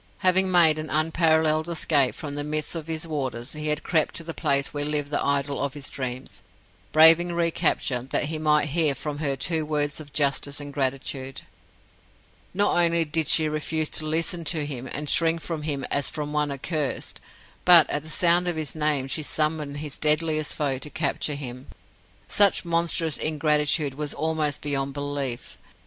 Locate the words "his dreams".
5.75-6.41